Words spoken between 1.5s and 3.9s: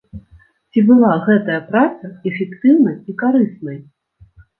праца эфектыўнай і карыснай?